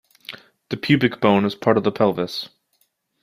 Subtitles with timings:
[0.69, 2.49] The pubic bone is part of the pelvis.